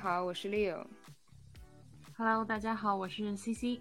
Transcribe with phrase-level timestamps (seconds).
[0.00, 0.86] Hello，大家好，我是 Leo。
[2.16, 3.80] Hello，大家好，我是 CC。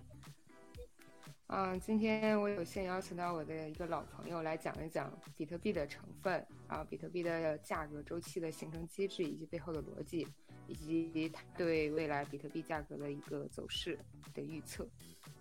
[1.47, 10.27] 嗯，今天我有幸邀请到我的一个老朋友来讲一讲比特币的成分，啊，比特币的价格周期的形成机制以及背后的逻辑，
[10.67, 13.97] 以及它对未来比特币价格的一个走势
[14.33, 14.87] 的预测。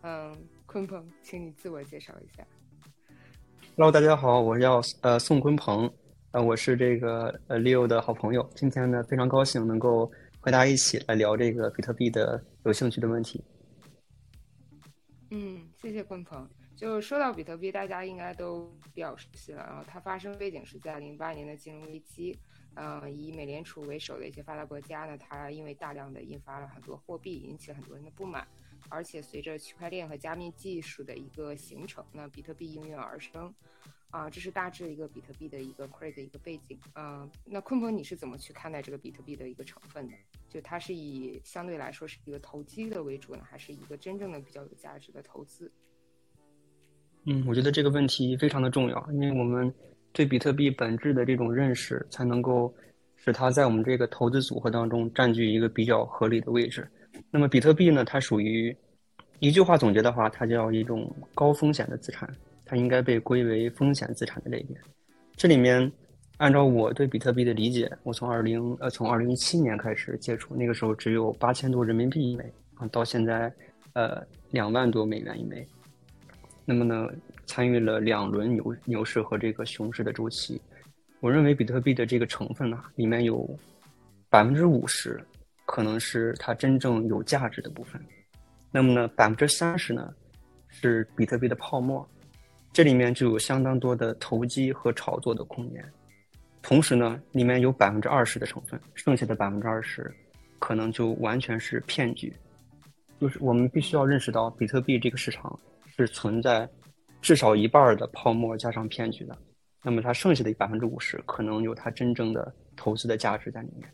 [0.02, 0.36] 嗯，
[0.66, 2.46] 鲲鹏，请你自我介绍一下。
[3.76, 5.90] Hello，大家好，我叫呃宋鲲鹏，
[6.32, 8.46] 呃，我是这个呃 Leo 的好朋友。
[8.54, 10.10] 今天呢，非常高兴能够
[10.46, 13.42] 和大家一起来聊这个比特币的有兴趣的问题。
[15.32, 16.48] 嗯，谢谢鲲鹏。
[16.76, 19.64] 就说到比特币，大家应该都比较熟悉了。
[19.66, 22.38] 然后它发生背景是在零八年的金融危机。
[22.76, 28.46] 嗯，以美联储为首的一些发达国家呢，它因为大量的印发了很多货币，引起了很多人的不满。
[28.88, 33.52] 而且随着区块链和加密技术的一个形成，那比特币应运而生。
[34.10, 36.78] 啊，这是大致一个比特币的一个 crazy 的一个背景。
[36.94, 40.14] 嗯，那鲲鹏你是怎么去看待这个比特币的一个成分的？
[40.56, 45.70] 就它是以相对来说是一个投机的为主呢，还是一个真正的比较有价值的投资？
[47.24, 49.70] 嗯，我觉得这个问题非常的重要，因为我们
[50.14, 52.74] 对比特币本质的这种认识，才能够
[53.16, 56.88] 使它在我们这个投资组合当中占据一个比较合理的位置。
[57.30, 58.74] 那么比特币呢，它属于
[59.40, 64.74] 一句话总结的话，它叫一种高风险的资产，它应该被归为风险资产的类别。
[65.34, 65.92] 这里面，
[66.38, 73.50] 按照我对比特币的理解，我从二零呃从二零一七年开始接触，那个时候只有八千多人民币一枚啊，到现在
[73.94, 75.66] 呃两万多美元一枚。
[76.66, 77.08] 那么呢，
[77.46, 80.60] 参与了两轮牛牛市和这个熊市的周期。
[81.20, 83.48] 我认为比特币的这个成分呢，里面有
[84.28, 85.18] 百分之五十
[85.64, 87.98] 可能是它真正有价值的部分。
[88.70, 90.12] 那么呢，百分之三十呢
[90.68, 92.06] 是比特币的泡沫，
[92.74, 95.82] 这里面就有相当多的投机和炒作的空间。
[96.68, 100.12] 同时呢，里面有百分之二十的成分，剩下的百分之二十
[100.58, 102.34] 可能就完全是骗局。
[103.20, 105.56] 就是我们必须要认识到，比特币这个市场。
[105.98, 106.68] 是存在
[107.22, 109.38] 至少一半的泡沫加上骗局的，
[109.82, 113.88] 那么它剩下的百分之五十可能有它真正的投资的价值在里面。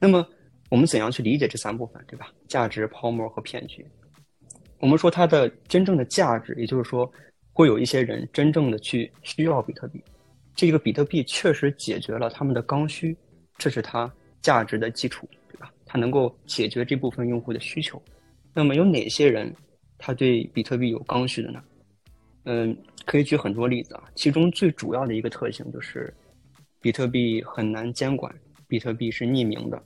[0.00, 0.26] 那么
[0.70, 2.32] 我们怎样去理解这三部分，对吧？
[2.46, 3.86] 价值、泡沫和骗局。
[4.78, 7.12] 我们说它的真正的价值，也就是说
[7.52, 10.02] 会有一些人真正的去需要比特币，
[10.58, 13.16] 这个比特币确实解决了他们的刚需，
[13.58, 15.72] 这是它价值的基础，对吧？
[15.86, 18.02] 它能够解决这部分用户的需求。
[18.52, 19.54] 那么有哪些人？
[19.98, 21.62] 他对比特币有刚需的呢？
[22.46, 22.76] 嗯，
[23.06, 24.10] 可以举很多例子啊。
[24.16, 26.12] 其中最主要的一个特性就是，
[26.80, 28.34] 比特币很难监管，
[28.66, 29.80] 比特币是匿名的，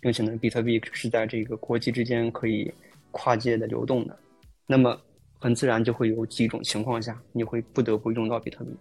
[0.00, 2.68] 并且呢，比特币是在这个国际之间可以
[3.12, 4.18] 跨界的流动的。
[4.66, 5.00] 那么，
[5.38, 8.72] 很自然就会有几种情况下，你会不得不用到比特币。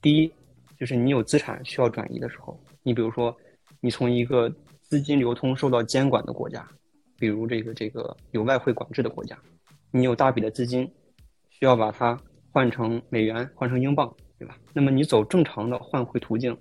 [0.00, 0.32] 第一，
[0.80, 3.36] 就是你有资产需要转移的时候，你比如说，
[3.80, 6.66] 你从一个资金流通受到监管的国家，
[7.18, 9.38] 比如这个这个有外汇管制的国家。
[9.90, 10.90] 你有大笔的资金，
[11.50, 12.18] 需要把它
[12.50, 14.56] 换成美元，换成英镑，对吧？
[14.72, 16.56] 那么你走正常的换汇途径，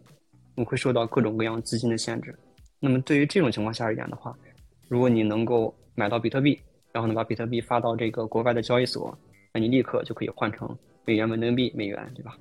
[0.53, 2.37] 你会受到各种各样资金的限制。
[2.77, 4.37] 那么对于这种情况下而言的话，
[4.89, 6.59] 如果你能够买到比特币，
[6.91, 9.17] 然后呢把比特币发到这个国外的交易所，
[9.53, 12.37] 那你立刻就可以换成美元、人民币、美元，对吧？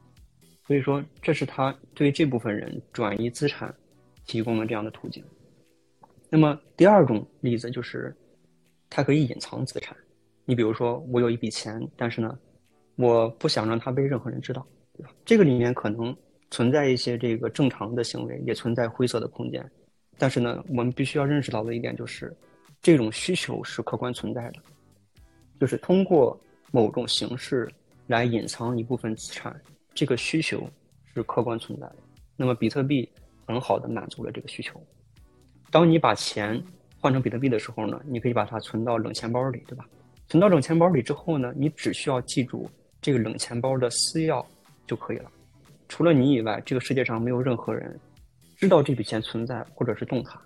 [0.68, 3.74] 所以说，这是他对这部分人转移资产
[4.26, 5.24] 提供了这样的途径。
[6.28, 8.14] 那么第二种例子就是，
[8.90, 9.96] 它可以隐藏资产。
[10.44, 12.38] 你比如说，我有一笔钱，但是呢，
[12.96, 15.10] 我不想让它被任何人知道，对吧？
[15.24, 16.14] 这个里面可能
[16.50, 19.66] 存在一些这个正常的行为，也存在灰色的空间。
[20.18, 22.30] 但是呢，我们必须要认识到的一点就是，
[22.82, 24.60] 这种需求是客观存在的，
[25.58, 26.38] 就是通过
[26.72, 27.66] 某种形式
[28.06, 29.58] 来隐藏一部分资产，
[29.98, 30.64] 这个需求
[31.12, 31.96] 是客观存在的。
[32.36, 33.10] 那么，比特币
[33.44, 34.80] 很好的满足了这个需求。
[35.72, 36.62] 当你把钱
[37.00, 39.84] 换成比特币的时候呢，你可以把它存到冷钱包里，对吧？
[40.28, 44.46] 存到冷钱包里之后呢，你只需要记住这个冷钱包的私钥
[44.86, 45.28] 就可以了。
[45.88, 47.98] 除了你以外，这个世界上没有任何人
[48.54, 50.40] 知道这笔钱存在或者是动它，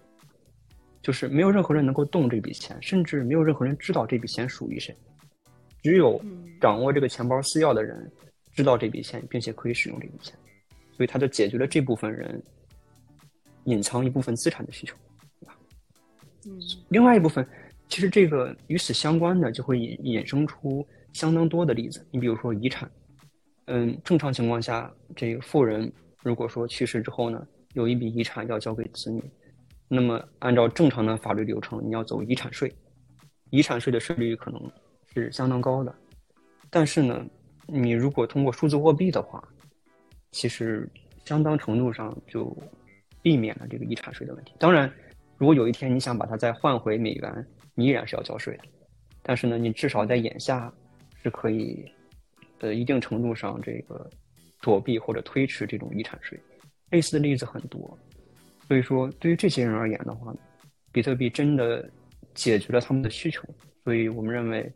[1.02, 4.96] 就是没有任何人能够动这笔钱，甚至没有任何人知道这笔钱属于谁。
[5.82, 6.18] 只有
[6.58, 8.10] 掌握这个钱包私钥的人
[8.52, 10.38] 知道这笔钱，并且可以使用这笔钱，
[10.96, 12.42] 所以它就解决了这部分人
[13.64, 14.96] 隐藏一部分资产的需求，
[15.40, 15.58] 对吧？
[16.46, 16.58] 嗯，
[16.88, 17.46] 另外一部分。
[17.88, 22.06] 其实这个与此相关的就会引衍生出相当多的例子。
[22.10, 22.90] 你比如说遗产，
[23.66, 29.22] 嗯，正常情况下，这个富人如果说去世之后呢，有一笔遗产要交给子女，
[29.88, 32.74] 那么按照正常的法律流程，你要走遗产税，
[33.50, 34.72] 遗产税的税率可能
[35.12, 35.94] 是相当高的。
[36.70, 37.22] 但是呢，
[37.72, 39.42] 你如果通过数字货币的话，
[40.30, 40.88] 其实
[41.24, 42.56] 相当程度上就
[43.22, 44.52] 避免了这个遗产税的问题。
[44.58, 44.92] 当然。
[45.38, 48.62] 如果有一天你想把它再换回美元，你依然是要交税的。
[49.24, 50.72] 但是呢，你至少在眼下
[51.20, 51.84] 是可以，
[52.60, 54.08] 呃，一定程度上这个
[54.60, 56.38] 躲避或者推迟这种遗产税。
[56.90, 57.98] 类似的例子很多，
[58.68, 60.32] 所以说对于这些人而言的话，
[60.92, 61.90] 比特币真的
[62.34, 63.42] 解决了他们的需求。
[63.82, 64.72] 所以我们认为，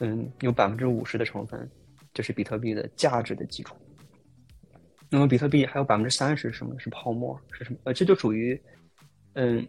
[0.00, 1.66] 嗯，有百分之五十的成分
[2.14, 3.76] 就是比特币的价值的基础。
[5.10, 7.38] 那么比特币还有百分之三十什么是泡沫？
[7.52, 7.78] 是什么？
[7.84, 8.60] 呃，这就属于，
[9.34, 9.66] 嗯。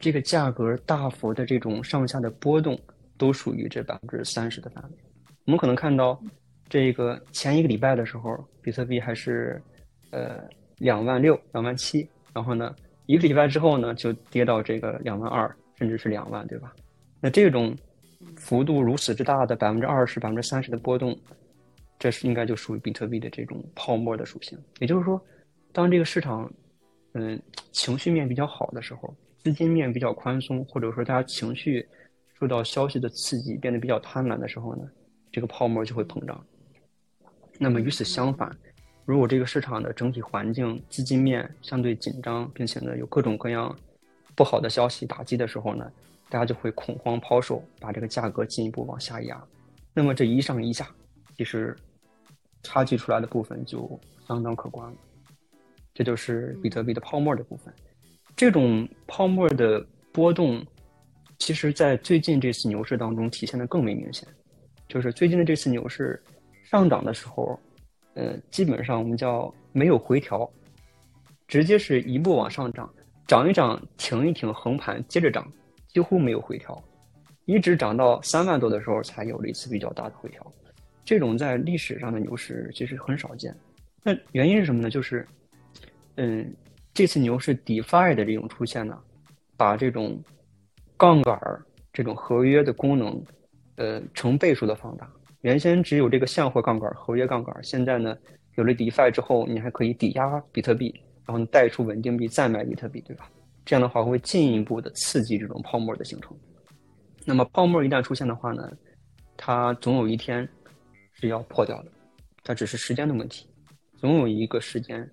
[0.00, 2.80] 这个价格大幅的这种上下的波动，
[3.16, 4.90] 都属于这百分之三十的范围。
[5.44, 6.16] 我们可能看到，
[6.68, 9.60] 这个前一个礼拜的时候，比特币还是
[10.12, 12.72] 呃两万六、两万七，然后呢，
[13.06, 16.72] 一个礼拜之后呢，就跌到这个两万二，甚至是两万，对吧？
[17.20, 17.76] 那这种
[18.36, 21.18] 幅度如此之大的百分之二十、百分之三十的波动，
[21.98, 24.58] 这是应该就属于比特币的这种泡沫的属性。
[24.78, 25.20] 也就是说，
[25.72, 26.52] 当这个市场
[27.12, 27.40] 嗯
[27.72, 29.14] 情绪面比较好的时候。
[29.44, 31.88] 资金面比较宽松，或者说大家情绪
[32.38, 34.82] 受到消息的刺激，变得比较贪婪的时候呢，
[35.30, 36.44] 这个泡沫就会膨胀。
[37.56, 38.54] 那么与此相反，
[39.06, 43.74] 如果这个市场的整体环境资金面相对紧张，并且呢有各种各样
[44.34, 45.90] 不好的消息打击的时候呢，
[46.30, 49.42] 大家就会恐慌抛售，把这个价格进一步往下压。
[49.94, 50.88] 那么这一上一下，
[51.36, 51.76] 其实
[52.62, 54.96] 差距出来的部分就相当可观了。
[55.94, 57.72] 这就是比特币的泡沫的部分。
[58.36, 60.64] 这种泡沫的波动，
[61.38, 64.28] 其实，在最近这次牛市当中体现的更为明显。
[64.88, 66.22] 就是最近的这次牛市
[66.62, 67.58] 上涨的时候，
[68.14, 70.48] 呃，基本上我们叫没有回调，
[71.48, 72.88] 直接是一步往上涨，
[73.26, 75.50] 涨一涨，停一停，横盘接着涨，
[75.98, 76.80] 几乎没有回调，
[77.44, 80.46] 一直涨到三万多的时候才有了一次比较大的回调。
[81.04, 83.52] 这种在历史上的牛市其实很少见。
[84.04, 84.88] 那原因是什么呢？
[84.88, 85.26] 就是，
[86.14, 86.54] 嗯。
[86.94, 88.96] 这次牛市 DeFi 的这种出现呢，
[89.56, 90.20] 把这种
[90.96, 91.60] 杠杆儿、
[91.92, 93.20] 这种合约的功能，
[93.74, 95.08] 呃，成倍数的放大。
[95.40, 98.16] 原先只有这个现货杠杆、合约杠杆，现在呢，
[98.54, 100.92] 有了 DeFi 之后，你还可以抵押比特币，
[101.26, 103.28] 然后你贷出稳定币再买比特币，对吧？
[103.68, 106.34] 这样的话会进一步的刺激这种泡沫的形成。
[107.26, 108.66] 那么泡沫一旦出现的话呢，
[109.36, 110.48] 它总有一天
[111.12, 111.92] 是要破掉的，
[112.42, 113.46] 它只是时间的问题，
[113.98, 115.06] 总有一个时间。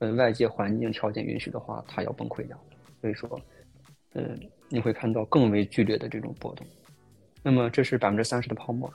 [0.00, 2.60] 嗯，外界环境条件允许的话，它要崩溃掉。
[3.00, 3.40] 所以说，
[4.14, 4.36] 嗯，
[4.68, 6.66] 你会看到更为剧烈的这种波动。
[7.40, 8.92] 那么，这是百分之三十的泡沫，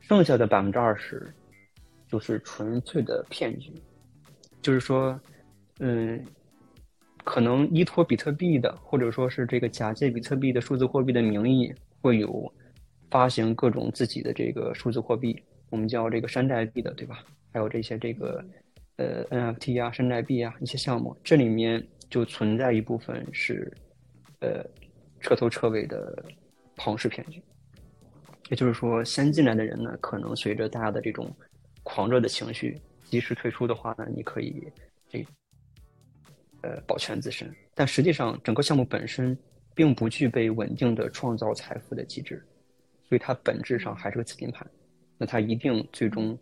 [0.00, 1.32] 剩下的百分之二十
[2.08, 3.72] 就是纯粹的骗局。
[4.60, 5.18] 就是说，
[5.78, 6.22] 嗯，
[7.26, 12.50] 可能依托比特币的，或者说是这个假借比特币的数字货币的名义，会有
[13.10, 15.36] 发行各种自己的这个数字货币，
[15.68, 17.18] 我们叫这个山寨币的，对吧？
[17.52, 18.42] 还有这些这个。
[18.98, 23.70] 呃，NFT 啊，山寨币啊，一些项目，这里面就存在一部分是，
[24.40, 24.64] 呃，
[25.20, 26.24] 彻头彻尾的
[26.76, 27.42] 庞氏骗局。
[28.48, 31.30] 也就是说，先进来的人呢，可能随着大家的这种
[31.82, 34.66] 狂热的情绪，及时退出的话呢，你可以
[35.10, 35.22] 这，
[36.66, 37.54] 呃，保全自身。
[37.74, 39.38] 但实际上，整个项目本身
[39.74, 42.44] 并不具备稳定的创造财富的机制，
[43.08, 44.66] 所以它本质上还是个资金盘。
[45.16, 46.36] 那它一定最终。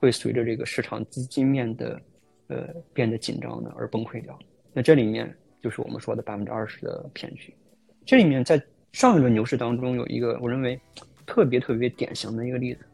[0.00, 2.00] 会随着这个市场资金面的，
[2.46, 4.38] 呃，变得紧张的而崩溃掉。
[4.72, 7.52] 那这里面就是我们说的百分之二十的骗局。
[8.06, 8.62] 这里面在
[8.92, 10.80] 上一轮牛市当中有一个我认为
[11.26, 12.86] 特别特别典型的一个例子，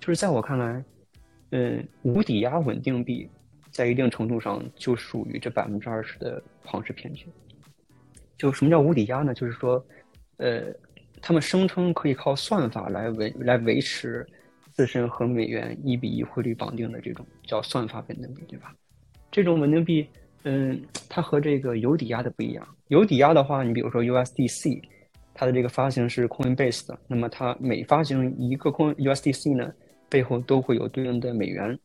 [0.00, 0.84] 就是在我看来，
[1.52, 3.26] 嗯，无抵押稳定币
[3.74, 7.26] 在一定程度上就属于这百分之二十的庞氏骗局。
[8.38, 9.34] 就什么叫无抵押呢？
[9.34, 9.84] 就是说，
[10.36, 10.72] 呃，
[11.20, 14.24] 他们声称可以靠算法来维来维持。
[14.76, 18.74] 自身和美元一比一汇率绑定的这种叫算法稳定币，对吧？
[19.30, 20.04] 这种稳定币，
[20.42, 22.68] 嗯，它和这个有抵押的不一样。
[22.88, 24.82] 有抵押的话，你比如说 USDC，
[25.32, 29.72] 它的这个发行是 Coinbase 的，那么它每发行一个 Coin USDC 呢，
[30.08, 31.78] 背后都会有对应的美元。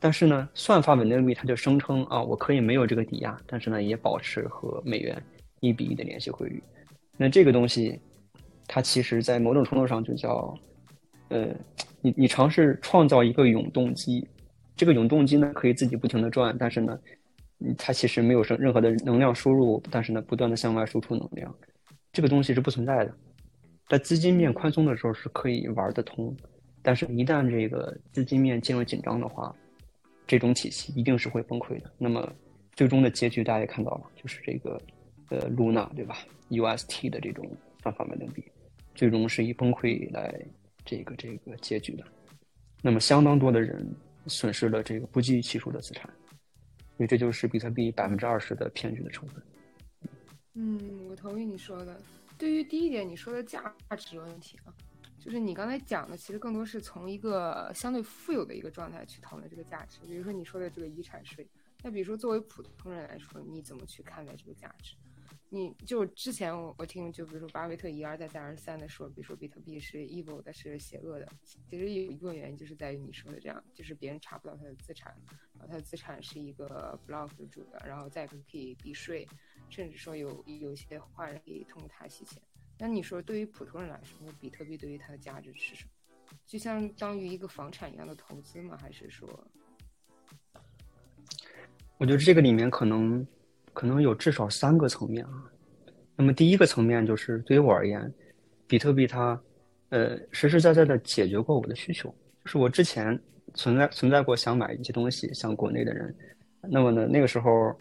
[0.00, 5.20] 但是呢，算法稳定币它就声称啊，我可以没有这个抵押，但是呢，也保持和美元
[5.60, 6.62] 一比一的联系汇率。
[7.16, 8.00] 那这个东西，
[8.66, 10.58] 它其实在某种程度上就叫。
[11.30, 11.46] 呃，
[12.00, 14.26] 你你尝试创造一个永动机，
[14.74, 16.98] 这个永动机呢可以自己不停的转，但是呢，
[17.76, 21.54] 它其实没有什任何的能量输入，但是呢不断的向外输出能量，
[22.14, 23.14] 这个东西是不存在的。
[23.90, 26.34] 在资金面宽松的时候是可以玩得通，
[26.80, 29.54] 但是一旦这个资金面进入紧张的话，
[30.28, 31.92] 这种体系一定是会崩溃的。
[31.98, 32.32] 那么
[32.76, 34.80] 最终的结局大家也看到了，就是这个
[35.30, 36.18] 呃 Luna 对吧
[36.50, 37.44] ？UST 的这种
[37.82, 38.44] 算法稳定币，
[38.94, 40.32] 最终是以崩溃来。
[40.84, 42.04] 这个这个结局的，
[42.80, 43.86] 那么相当多的人
[44.26, 46.08] 损失了这个不计其数的资产，
[46.96, 49.42] 所以这就是比特币百分之二十的骗局的成分。
[50.54, 52.00] 嗯，我同意你说的。
[52.38, 53.60] 对于第一点你说的价
[53.98, 54.72] 值问题啊，
[55.20, 59.98] 就是你刚才讲的，其实更多是从一个相对富有的一个状态去讨论这个价值。
[60.06, 61.46] 比如说你说的这个遗产税，
[61.82, 64.94] 那比如说作为普通人来说，你怎么去看待这个价值？
[65.50, 71.26] 你就之前我我听就比如说巴菲特一而再再而三的说，比如说比特币是 evil 的，是邪恶的。
[71.42, 75.16] 其实有一部分原因就是在于你说的这样，就是别人查不到他的资产，
[75.54, 79.26] 然后他的资产是一个 block 主的，然后再可以避税，
[79.70, 82.42] 甚至说有有些坏人可以通过它洗钱。
[82.78, 85.90] 那你说对于普通人来说，比特币对于它的价值是什么？
[86.46, 88.78] 就相当于一个房产一样的投资吗？
[88.80, 89.28] 还是说？
[91.98, 93.26] 我觉得这个里面可能。
[93.74, 95.44] 可能有至少三个层面啊。
[96.16, 98.12] 那么第一个层面就是对于我而言，
[98.66, 99.40] 比特币它，
[99.90, 102.12] 呃，实实在在的解决过我的需求。
[102.44, 103.16] 就是我之前
[103.54, 106.12] 存在存在过想买一些东西，像国内的人，
[106.62, 107.78] 那么呢，那个时候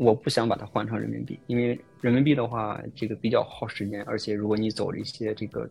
[0.00, 5.68] 我不想把它换成人民币，因为人民币的话，这个比较耗时间，而且如果你走了一些这个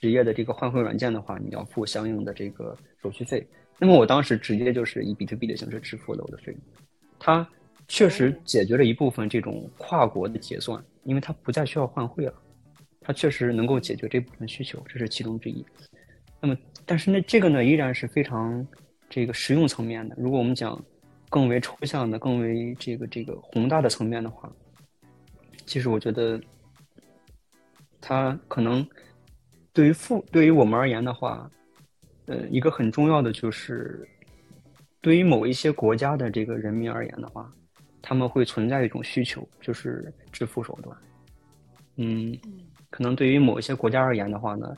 [0.00, 3.46] 职业的这个换汇软件的话，你要付相应的这个手续费。
[3.78, 6.60] 那么我当时直接就是以比特币的形式支付了我的费用，
[7.18, 7.46] 它。
[7.88, 12.34] 确实解决了一部分这种跨国的结算，因为它不再需要换汇了，
[13.00, 15.64] 它确实能够解决这部分需求，这是其中之一。
[16.40, 18.66] 那么，但是呢，这个呢依然是非常
[19.08, 20.16] 这个实用层面的。
[20.18, 20.84] 如果我们讲
[21.28, 24.50] 更为抽象的、更为这个这个宏大的层面的话，
[25.64, 26.40] 其实我觉得
[28.00, 28.86] 它可能
[29.72, 31.50] 对于富对于我们而言的话，
[32.26, 34.08] 呃，一个很重要的就是
[35.00, 37.50] 对于某一些国家的这个人民而言的话。
[38.08, 40.96] 他们会存在一种需求，就是支付手段。
[41.96, 42.38] 嗯，
[42.88, 44.76] 可能对于某一些国家而言的话呢，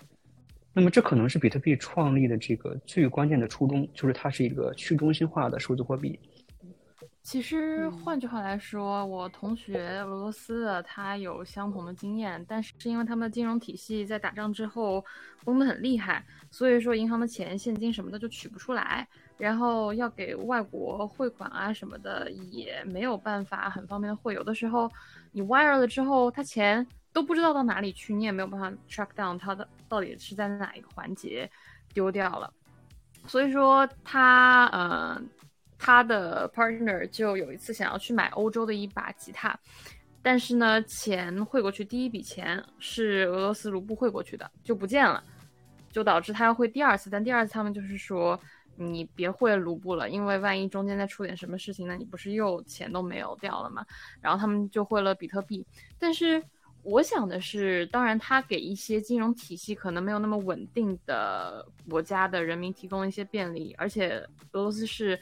[0.72, 6.18] 那么这可能是比特币创立的这个最关键的初衷，就是它是一个去中心化的数字货币。
[7.28, 15.04] 其实换句话来说，我同学俄罗斯的他有相同的经验，但是是因为他们的金融体系在打仗之后
[15.44, 19.06] 崩得很厉害，所以说银行的钱、现金什么的就取不出来。
[19.36, 24.90] 然后要给外国汇款啊什么的也没有办法很方便的汇，有的时候
[25.30, 31.50] 你 wire 了之后，他钱都不知道到哪里去，你也没有办法 track down 他的到底是在哪一个环节
[31.92, 32.50] 丢掉了。
[33.26, 35.20] 所以说他呃
[35.78, 39.58] 他的 partner 就有一次想要去买欧洲的一把吉他，
[40.20, 45.22] 但是呢钱汇过去第一笔钱是俄罗斯卢布汇过去的就不见了，
[45.90, 48.38] 就导致他要汇第二次，但第二次他们就是说。
[48.80, 53.84] 你别汇卢布了，因为万一中间再出点什么事情，呢你不是又钱都没有掉了吗？
[54.20, 55.66] 然后他们就汇了比特币。
[55.98, 56.40] 但是
[56.84, 65.18] 我想的是，当然他给一些金融体系可能没有那么稳定的国家的人民提供一些便利，而且俄罗斯是，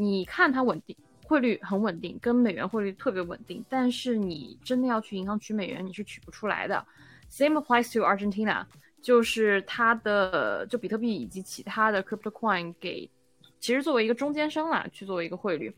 [0.00, 6.82] 你看它稳定，汇率很稳定，跟美元汇率特别稳定，但是你真的要去银行取美元，你是取不出来的。
[7.30, 8.64] Same applies to Argentina.
[9.02, 13.10] 就是它的，就比特币以及其他的 crypto coin 给，
[13.58, 15.74] 其实作为一个中间商啦，去作为一个汇率。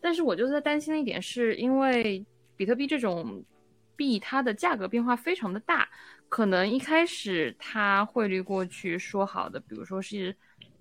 [0.00, 2.24] 但是我就在担心的一点，是因为
[2.56, 3.44] 比特币这种
[3.96, 5.88] 币，它的价格变化非常的大，
[6.28, 10.36] 可能一开始它汇率过去说好的，比如说是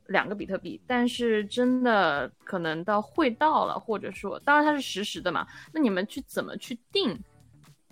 [0.07, 7.17] 两个比特币，但是真的可能到汇到了，或者说，当然它是实时的嘛，那你们去怎么去定？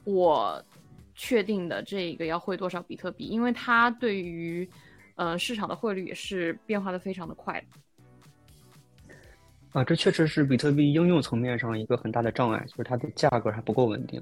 [0.03, 0.63] 我。
[1.13, 3.25] 确定的这个要汇多少比特币？
[3.25, 4.67] 因为它对于，
[5.15, 7.63] 呃，市场的汇率也是变化的非常的快。
[9.71, 14.19] 啊，这确实是比特币应用层面上一个很大的障碍，就是它的价格还不够稳定。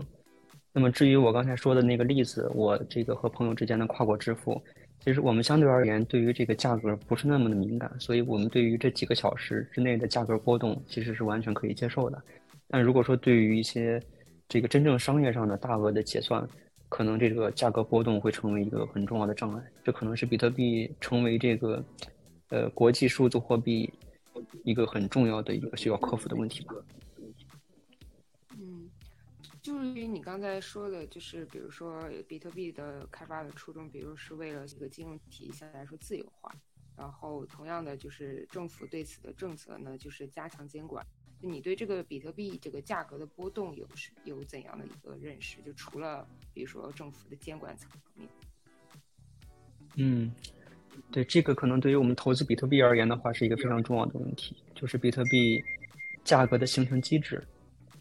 [0.73, 4.61] 那么至于我刚才说的那个例子，我这个和朋友之间的跨国支付，
[5.03, 12.21] 其实我们相对而言对于这个价格不是那么的敏感，所以我们对于这几个小时之内的价格波动其实是完全可以接受的。
[12.67, 14.01] 但如果说对于一些
[14.47, 16.47] 这个真正商业上的大额的结算，
[16.89, 21.83] 可能这个价格波动会成为一个很重要的障碍，这可能是比特币成为这个
[22.49, 23.91] 呃国际数字货币
[24.63, 26.73] 一个很重要的一个需要克服的问题吧。
[30.19, 36.53] 你刚才说的，就是比如说比特币的开发的初衷，比如是为了这个金融体系来说自由化，
[36.97, 41.07] 然后同样的就是政府对此的政策呢，就是加强监管。
[41.39, 45.61] 你对这个比特币这个价格的波动有是有怎样的一个认识？
[45.61, 48.29] 就除了比如说政府的监管层面，
[49.95, 50.29] 嗯，
[51.13, 55.63] 对这个可能对于我们投资比特币而言的话，是一个非常重要的问题，就是比特币
[56.25, 57.41] 价格的形成机制。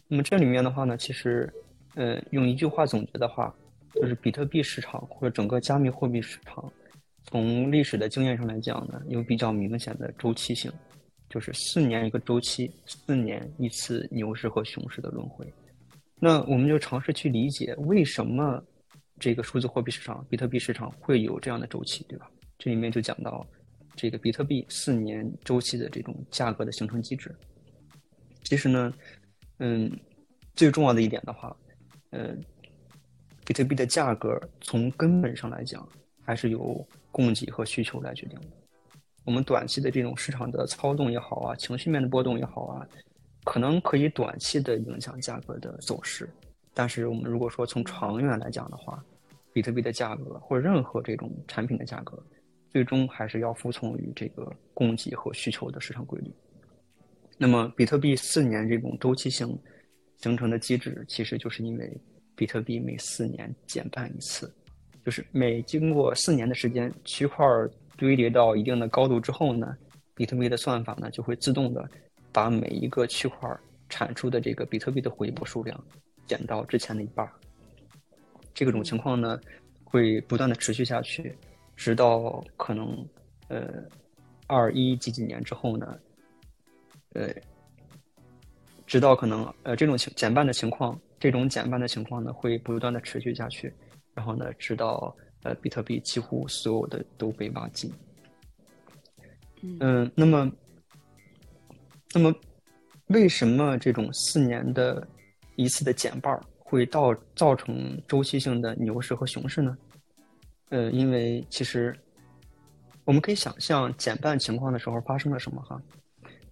[0.09, 1.49] 那么这里面的话呢，其实，
[1.95, 3.53] 呃，用一句话总结的话，
[3.95, 6.71] 就是比特币市场或者整个加密货币市场，
[7.23, 10.71] 从历史的经验上来讲呢，有比较明显的周期性。
[11.29, 15.45] 就是四年一个周期，四年一次牛市和熊市的轮回。
[16.19, 18.59] 那我们就尝试去理解为什么
[19.19, 22.27] 这个数字货币市场、比特币市场会有这样的周期，对吧？
[22.57, 23.45] 这里面就讲到
[23.95, 27.33] 这个比特币四年周期的这种价格的形成机制。
[28.43, 28.91] 其实呢，
[29.59, 29.91] 嗯，
[30.55, 31.55] 最重要的一点的话，
[32.11, 32.35] 呃，
[33.45, 35.87] 比特币的价格从根本上来讲，
[36.23, 38.47] 还是由供给和需求来决定的。
[39.25, 42.87] 我们短期的这种市场的操纵也好啊，情绪面的波动也好啊，
[43.43, 46.27] 可能可以短期的影响价格的走势。
[46.73, 49.03] 但是我们如果说从长远来讲的话，
[49.53, 52.17] 比特币的价格或者任何这种产品的价格，
[52.71, 56.31] 最终还是要服从于这个供给和需求的市场规律。
[57.37, 59.57] 那么，比特币四年这种周期性
[60.19, 61.97] 形成的机制，其实就是因为
[62.35, 64.53] 比特币每四年减半一次，
[65.03, 67.45] 就是每经过四年的时间，区块
[67.97, 69.77] 堆叠到一定的高度之后呢，
[70.13, 71.89] 比特币的算法呢就会自动的
[72.31, 73.49] 把每一个区块
[73.89, 75.83] 产出的这个比特币的回拨数量
[76.27, 77.27] 减到之前的一半。
[78.53, 79.39] 这种情况呢
[79.83, 81.35] 会不断的持续下去，
[81.75, 83.07] 直到可能
[83.47, 83.83] 呃
[84.47, 85.97] 二一几几年之后呢。
[87.13, 87.27] 呃，
[88.89, 93.71] 直到可能呃这种情减半的情况，这种减半的情况呢会不断的持续下去，
[94.15, 97.93] 然后呢直到呃比特币几乎所有的都被挖尽。
[99.61, 100.51] 嗯，那么
[102.15, 102.33] 那么
[103.09, 105.07] 为什么这种四年的
[105.55, 109.77] 一次的减半会到造成周期性的牛市和熊市呢？
[110.69, 111.95] 呃，因为其实
[113.05, 115.79] 我们可以想象减半情况的时候发生了什么哈。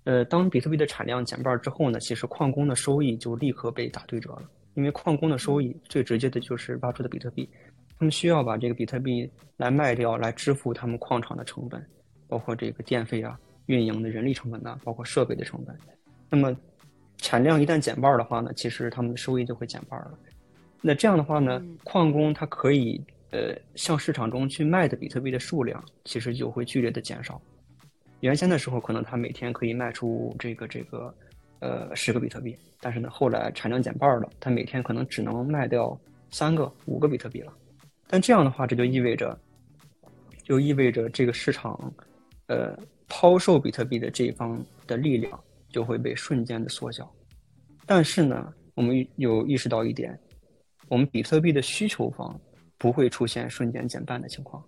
[0.07, 7.49] 呃，当比特币的产量减半之后呢，其实矿工的收益就立刻被打对折了，因为矿工的收益最直接的就是挖出的比特币，
[7.99, 11.85] 他们需要把这个比特币来卖掉，来支付他们矿场的成本，
[12.25, 15.77] 包括这个电费啊、运营的人力成本呐，包括设备的成本。
[16.29, 16.55] 那么
[17.17, 20.17] 产量一旦减半的话呢，其实他们的收益就会减半了。
[20.81, 27.41] 那这样的话呢，矿工他可以呃向市场中去卖的比特币的数量，其实就会剧烈的减少。
[28.21, 31.13] 原先的时候，可能他每天可以卖出这个这个，
[31.59, 32.55] 呃，十个比特币。
[32.79, 35.99] 但是呢，后来产量减半了，他每天可能只能卖掉
[36.29, 37.53] 三个、五个比特币了。
[38.07, 39.37] 但这样的话，这就意味着，
[40.43, 41.93] 就意味着这个市场，
[42.47, 42.77] 呃，
[43.07, 47.11] 抛售比特币的这一方的力量就会被瞬间的缩小。
[47.85, 50.17] 但是呢，我们有意识到一点，
[50.87, 52.39] 我们比特币的需求方
[52.77, 54.63] 不会出现瞬间减半的情况。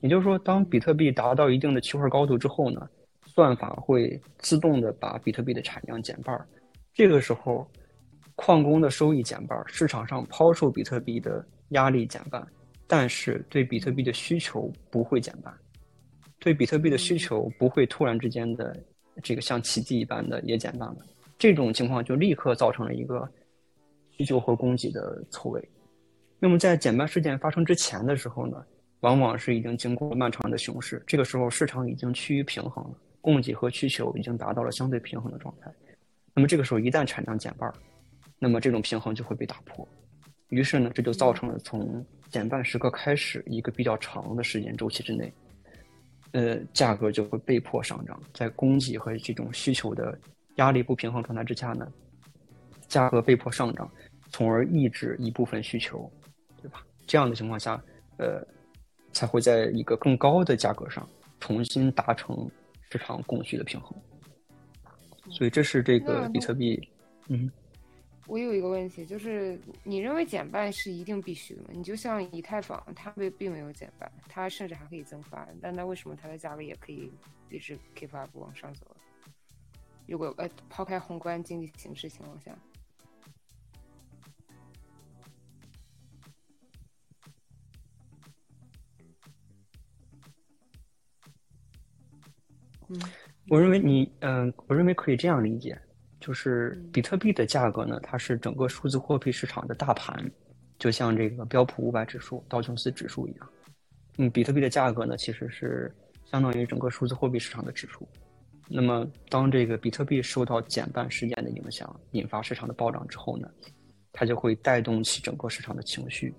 [0.00, 2.88] 也就是说，当比特币达到一定的区块高度之后呢，
[3.26, 6.46] 算法会自动的把比特币的产量减半儿。
[6.94, 7.70] 这个时候，
[8.34, 12.46] 矿工的收益减半，市场上抛售比特币的压力减半，
[12.86, 15.54] 但是对比特币的需求不会减半，
[16.38, 18.74] 对比特币的需求不会突然之间的
[19.22, 20.96] 这个像奇迹一般的也减半了。
[21.38, 23.28] 这种情况就立刻造成了一个
[24.12, 25.68] 需求和供给的错位。
[26.38, 28.64] 那么在减半事件发生之前的时候呢？
[29.00, 35.72] 往往是已经经过漫长的熊市，这个时候市场已经趋于平衡了，供给和需求已经达到了相对平衡的状态。
[36.34, 37.72] 那么这个时候一旦产量减半，
[38.38, 39.86] 那么这种平衡就会被打破。
[40.48, 45.32] 于是呢，这就造成了从减半时刻开始一个比较长的时间周期之内，
[46.32, 48.20] 呃，价格就会被迫上涨。
[48.34, 50.18] 在供给和这种需求的
[50.56, 51.90] 压力不平衡状态之下呢，
[52.86, 53.90] 价格被迫上涨，
[54.28, 56.10] 从而抑制一部分需求，
[56.60, 56.84] 对吧？
[57.06, 57.82] 这样的情况下，
[58.18, 58.46] 呃。
[59.12, 62.50] 才会在一个更高的价格上重新达成
[62.90, 63.96] 市场供需的平衡，
[65.30, 66.88] 所以这是这个比特币。
[67.28, 67.50] 嗯，
[68.26, 71.68] 我有一个问题，就是你认为减半是一定必须的吗？
[71.72, 77.10] 你就像以太坊，它并并没有减半，它甚至还可以增发，但那为什么它的价格也可以
[77.50, 78.86] 一直 keep up 往上走？
[80.06, 82.56] 如果呃抛开宏观经济形势情况下。
[93.48, 95.78] 我认为你，嗯，我认为可以这样理解，
[96.20, 100.30] 就是比特币的价格呢，它是整个数字货币市场的大盘，
[100.78, 103.50] 就像这个标普五百指数、道琼斯指数一样。
[104.18, 105.92] 嗯，比特币的价格呢，其实是
[106.24, 108.06] 相当于整个数字货币市场的指数。
[108.68, 113.50] 那么，当这个比特币受到减半事件的影响，引发市场的暴涨之后呢，
[114.12, 116.32] 它就会带动起整个市场的情绪，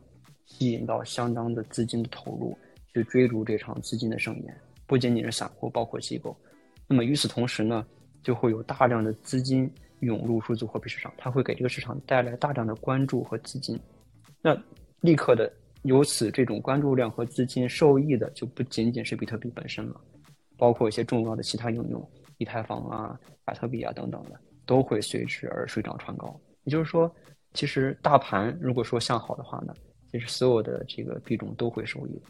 [0.45, 2.57] 吸引到相当的资金的投入，
[2.93, 4.57] 去追逐这场资金的盛宴。
[4.91, 6.35] 不仅仅是散户，包括机构。
[6.85, 7.87] 那么与此同时呢，
[8.21, 13.79] 就会有大量的资金涌入数字货币市场，它会给这个市场带来大量的关注和资金。
[14.41, 14.53] 那
[14.99, 15.49] 立刻的
[15.83, 20.01] 由此这种关注量和资金受益的，就不仅仅是比特币本身了，
[20.57, 26.37] 包括一些重要的其他应用，以太坊啊、比特币啊等等的，都会随之而水涨船高。
[26.65, 27.09] 也就是说，
[27.53, 29.73] 其实大盘如果说向好的话呢，
[30.11, 32.21] 其实所有的这个币种都会受益。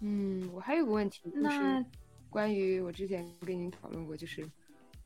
[0.00, 1.84] 嗯，我还有个问题，就是
[2.30, 4.48] 关于我之前跟您讨论过，就是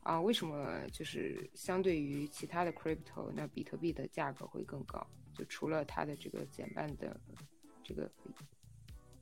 [0.01, 5.05] 啊，为什么就是相对于其他的 crypto，那比特币的价格会更高？
[5.33, 7.19] 就除了它的这个减半的
[7.83, 8.07] 这个，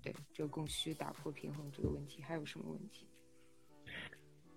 [0.02, 3.08] 对这个供需打破平衡这个问题，还有什么问题？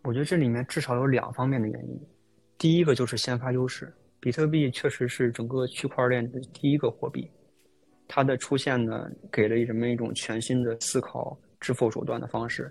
[0.02, 2.00] 我觉得这里面至少有两方面的原因。
[2.58, 7.30] 第一个就是先发优势，比特币确实是整个区块链的第一个货币。
[8.06, 12.70] 它的出现呢，给了人们一种全新的思考支付手段的方式，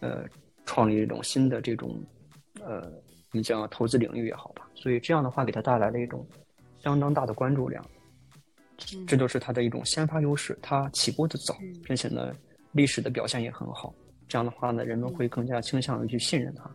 [0.00, 0.24] 呃，
[0.64, 2.00] 创立一种新的这种，
[2.62, 2.90] 呃，
[3.32, 4.68] 你讲投资领域也好吧。
[4.74, 6.24] 所以这样的话，给它带来了一种
[6.78, 7.84] 相当大的关注量，
[9.06, 10.56] 这就是它的一种先发优势。
[10.62, 12.32] 它起步的早，并且呢，
[12.72, 13.92] 历史的表现也很好。
[14.28, 16.70] 这样的话呢，人们会更加倾向于去信任它，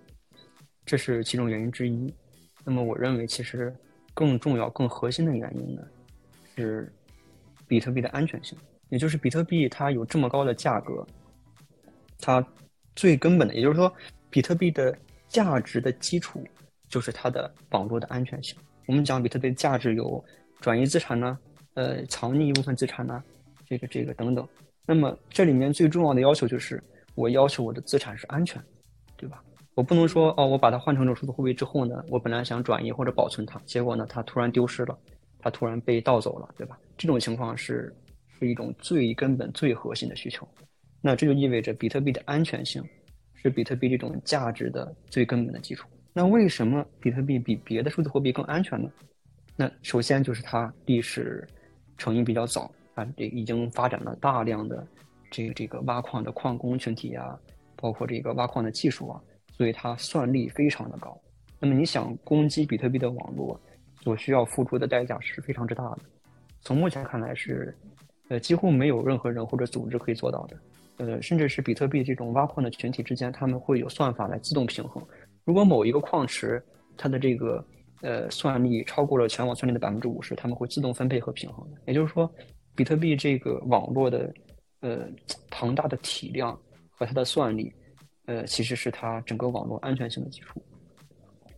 [0.85, 2.13] 这是其中原因之一。
[2.65, 3.73] 那么，我认为其实
[4.13, 5.81] 更重要、更核心的原因呢，
[6.57, 6.91] 是。
[7.67, 8.57] 比特币的安全性，
[8.89, 11.05] 也就是比特币它有这么高的价格，
[12.19, 12.45] 它
[12.95, 13.91] 最根本的，也就是说，
[14.29, 14.95] 比特币的
[15.27, 16.43] 价值的基础
[16.87, 18.57] 就是它的网络的安全性。
[18.87, 20.23] 我们讲比特币价值有
[20.59, 21.37] 转移资产呢，
[21.73, 23.23] 呃，藏匿一部分资产呢，
[23.65, 24.47] 这个这个等等。
[24.85, 26.83] 那么这里面最重要的要求就是，
[27.15, 28.61] 我要求我的资产是安全，
[29.15, 29.41] 对吧？
[29.75, 34.95] 我不能说哦，我把它换成这种数字货币之后呢，我本来想转移或者保存它，结果呢，它突然丢失了。
[35.43, 36.79] 它突然被盗走了，对吧？
[36.95, 37.93] 这种情况是
[38.39, 40.47] 是一种最根本、最核心的需求。
[41.01, 42.81] 那这就意味着比特币的安全性
[43.33, 45.85] 是比特币这种价值的最根本的基础。
[46.13, 48.89] 那为什么比特币比别的数字货币更安全呢？
[49.57, 51.45] 那首先就是它历史
[51.97, 54.87] 成因比较早，啊，这已经发展了大量的
[55.29, 57.37] 这个这个挖矿的矿工群体啊，
[57.75, 61.19] 包括这个挖矿的技术啊，所以它算力非常的高。
[61.59, 63.59] 那么你想攻击比特币的网络？
[64.03, 65.99] 所需要付出的代价是非常之大的，
[66.59, 67.73] 从目前看来是，
[68.27, 70.57] 呃，几乎没有任何人或者组织可以做到的，
[70.97, 75.01] 呃，甚至是比特币这种挖矿的群体之间，他们会有算法来自动平衡。
[75.45, 76.61] 如果某一个矿池
[76.97, 77.65] 它的这个
[78.01, 81.65] 呃算力超过了全网算力的百分之五十，他们会自动分配和平衡。
[81.85, 82.29] 也就是说，
[82.75, 84.33] 比特币这个网络的
[84.81, 85.07] 呃
[85.49, 87.71] 庞大的体量和它的算力，
[88.25, 90.61] 呃，其实是它整个网络安全性的基础。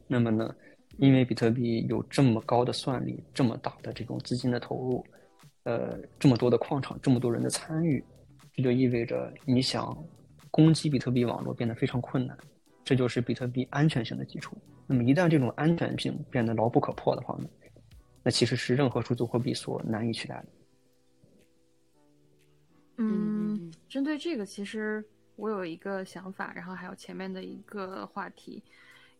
[0.08, 0.53] 那么呢？
[0.97, 5.05] 因为比特币有这么高的算力，这么大的这种资金的投入，
[5.63, 8.03] 呃，这么多的矿场，这么多人的参与，
[8.53, 9.97] 这就意味着你想
[10.51, 12.38] 攻击比特币网络变得非常困难。
[12.84, 14.55] 这就是比特币安全性的基础。
[14.86, 17.49] 那么一旦这种安全性变得牢不可破的话呢，
[18.21, 20.45] 那其实是任何数字货币所难以取代的。
[22.97, 25.03] 嗯，针对这个，其实
[25.36, 28.63] 我有一个想法，然后还有前面的一个话题。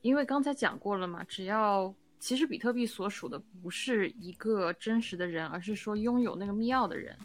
[0.06, 7.18] 因为刚才讲过了嘛，只要其实比特币所属的不是一个真实的人，而是说拥有那个密钥的人。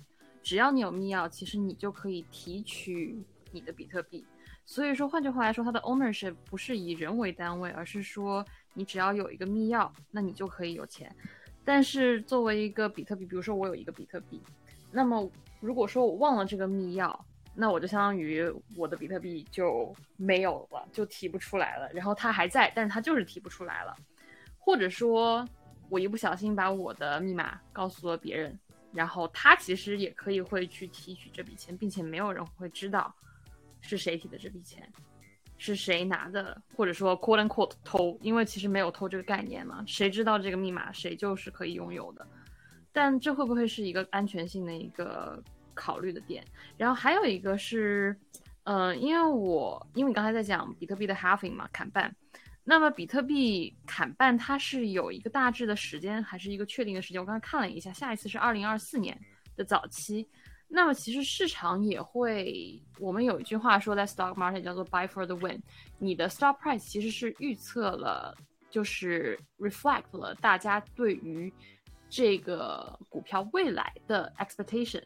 [0.43, 4.25] 只要你有密钥，其实你就可以提取你的比特币。
[4.65, 11.15] 所以说，换句话来说，它的 ownership 不是以人为单位，而是说你只要有一个密钥，那你就可以有钱。
[11.63, 14.41] 但是作为一个比特币，比如说我有一个比特币，
[14.91, 17.15] 那么如果说我忘了这个密钥。
[17.55, 18.45] 那我就相当于
[18.77, 21.91] 我的比特币就没有了，就提不出来了。
[21.93, 23.95] 然后它还在，但是它就是提不出来了。
[24.59, 25.47] 或者说，
[25.89, 28.57] 我一不小心把我的密码告诉了别人，
[28.93, 33.13] 然后他其实也可以会去提取这笔钱，并且没有人会知道
[33.81, 34.87] 是谁提的这笔钱，
[35.59, 42.25] 是谁拿的，或者说 quote unquote 偷，因为其实没有偷这个概念嘛，谁知道这个密码，谁就是可以拥有的。
[42.93, 45.43] 但这会不会是一个安全性的一个？
[45.85, 46.45] 考虑的点，
[46.77, 48.15] 然后还有一个是，
[48.65, 52.15] 呃，因为我因为你刚才在讲比特币的 halving 嘛，砍半，
[52.65, 57.21] 那么比特币砍半它是有一个大致的时间，还是一个确定的时间？
[57.21, 59.19] 我刚才看了一下，下一次是二零二四年
[59.57, 60.29] 的早期。
[60.73, 65.61] 那么其实市场也会，我们有一句话说在 stock market 叫做 buy for the win，
[65.99, 68.37] 你的 stock price 其实是预测了，
[68.71, 71.53] 就是 reflect 了大家对于
[72.09, 75.03] 这个股票未来的 expectation。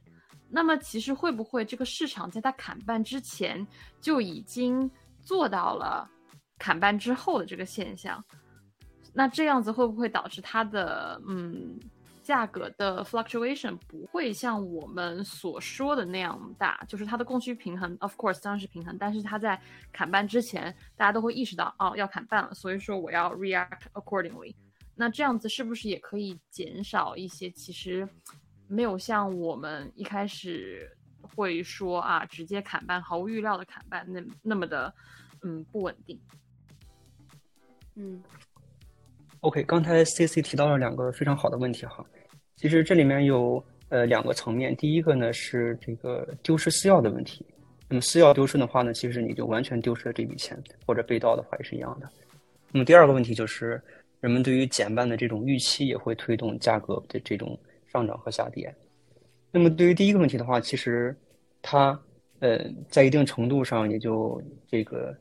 [0.48, 3.66] 那么其实会不会这个市场在它砍半之前
[4.00, 6.08] 就已经做到了
[6.58, 8.22] 砍半之后的这个现象？
[9.12, 11.78] 那这样子会不会导致它的嗯
[12.22, 16.82] 价格的 fluctuation 不会像我们所说的那样大？
[16.88, 19.60] 就是它的供需平衡，of course 当然是平衡，但是它在
[19.92, 24.54] 砍半之前，大家都会意识到哦要砍半了，所以说我要 react accordingly。
[24.94, 28.08] 那这样子是不是也可以减少一些其实？
[28.68, 34.92] 没有像我们一开始会说啊，直接砍半，毫无预料的砍半，那那么的，
[35.42, 36.18] 嗯，不稳定。
[37.96, 38.22] 嗯
[39.40, 42.04] ，OK，刚才 CC 提到了两个非常好的问题哈，
[42.56, 47.44] 其实这里面有呃两个层面，第一个呢是这个丢失私钥的问题。
[47.88, 52.08] 那么私钥丢失的话呢，其实你就完全丢失了这笔钱，或者被盗的话也是一样的。
[52.72, 53.80] 那么第二个问题就是，
[54.20, 57.56] 人们对于减半的这种预期也会推动价格的这种
[57.94, 58.74] 上涨和下跌。
[59.52, 61.16] 那么对于第一个问题的话，其实
[61.62, 61.98] 它
[62.40, 65.16] 呃在一定程度上也就这个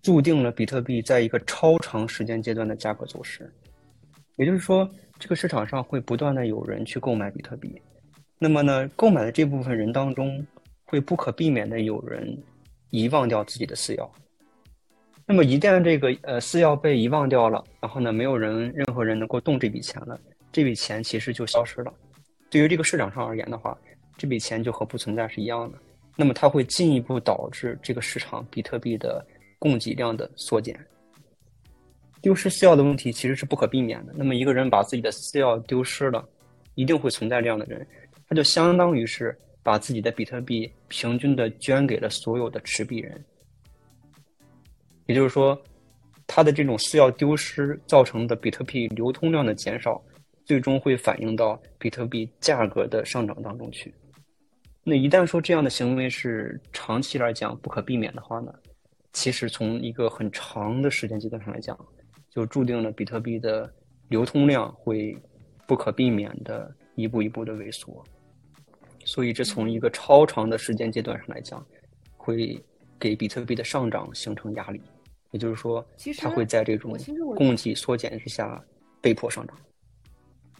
[0.00, 3.52] 注定了比特币在一个超长时间阶段的价格走势。
[4.36, 4.88] 也就是说，
[5.18, 7.82] 这个市场上会不断的有人去购买比特币。
[8.38, 10.46] 那么呢，购买的这部分人当中，
[10.84, 12.40] 会不可避免的有人
[12.90, 14.08] 遗忘掉自己的私钥。
[15.26, 20.18] 那么一旦这个呃私钥被遗忘掉了，然后呢，没有人任何人能够动这笔钱了，
[20.52, 21.92] 这笔钱其实就消失了。
[22.50, 23.76] 对于这个市场上而言的话，
[24.16, 25.78] 这笔钱就和不存在是一样的。
[26.16, 29.24] 那么它会进一步导致这个市场比特币的
[29.58, 30.78] 供给量的缩减。
[32.20, 34.12] 丢失私钥的问题其实是不可避免的。
[34.16, 36.28] 那么一个人把自己的私钥丢失了，
[36.74, 37.86] 一定会存在这样的人，
[38.28, 39.36] 他就相当于是。
[39.60, 43.22] 把自己的比特币平均的捐给了所有的持币人，
[45.04, 45.60] 也就是说，
[46.26, 50.02] 他的这种私钥丢失造成的比特币流通量的减少，
[50.48, 53.94] 最终会反映到比特币价格的上涨当中去。
[54.82, 58.50] 那一旦说这样的行为是长期来讲不可避免的话呢，
[59.12, 61.78] 其实从一个很长的时间阶段上来讲，
[62.30, 63.70] 就注定了比特币的
[64.08, 65.14] 流通量会
[65.66, 68.02] 不可避免的一步一步的萎缩。
[69.04, 71.62] 所以，这从一个超长的时间阶段上来讲，
[72.16, 72.58] 会
[72.98, 74.80] 给比特币的上涨形成压力。
[75.30, 76.96] 也就是说，它会在这种
[77.36, 78.58] 供给缩减之下
[79.02, 79.54] 被迫上涨。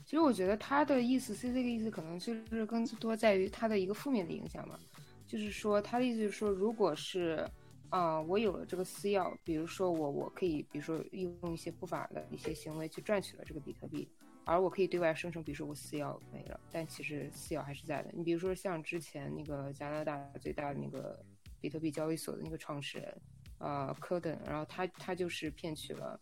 [0.09, 4.79] 其实，我觉得他的意思，C C 的意思可能就是更多在于他的一个负面的影响嘛。
[5.27, 7.47] 就是说，他的意思就是说，如果是，
[7.91, 14.09] 啊，我有了这个私钥，比如说我我可以，比如说用一些不法的一些行为去赚取了这个比特币。
[14.45, 18.11] 而我可以对外声称，比如说我私钥没了，但其实私钥还是在的。
[18.15, 21.23] 你比如说像之前那个加拿大最大的那个
[21.61, 23.21] 比特币交易所的那个创始人，
[23.59, 26.19] 呃，科登，然后他他就是骗取了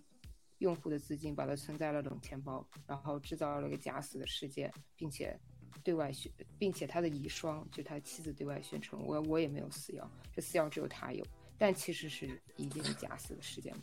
[0.58, 5.38] 用户的资金，把它存在了冷钱包，然后制造了一个假死的事件，并且
[5.84, 11.24] 对外宣，并且他的遗孀就他妻子对外宣称，我我也没有私钥，这私钥只有他有，
[11.58, 13.74] 但其实是一定假死的事件。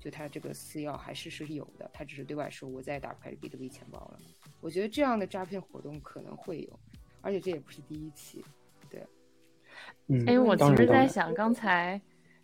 [0.00, 4.18] 就他这个私钥还是是有的，他只是对外说我再打开比特币钱包了。
[4.60, 6.80] 我觉得这样的诈骗活动可能会有，
[7.20, 8.44] 而且这也不是第一期。
[8.90, 9.06] 对，
[10.08, 12.00] 嗯哎，我其实在想，刚才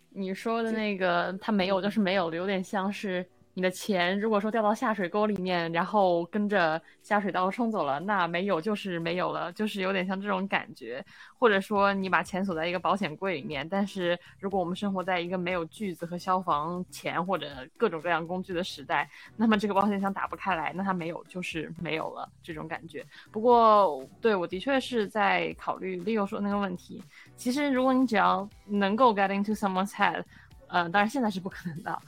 [0.09, 3.27] 你说的那个他没有就是没有的，有点像是。
[3.55, 11.05] 你的钱如果说掉到下水沟里面，然后跟着下水道冲走了，那没有就是没有了，就是有点像这种感觉。
[11.37, 23.05] 或者说你把钱锁在一个保险柜里面，但是如果我们生活在一个没有锯子和消防钳或者各种各样工具的时代，那么这个保险箱打不开来，那它没有就是没有了这种感觉。
[23.31, 27.03] 不过对我的确是在考虑 Leo 说那个问题。
[27.35, 30.23] 其实如果你只要能够 get into someone's head，
[30.69, 32.01] 嗯，当然现在是不可能的。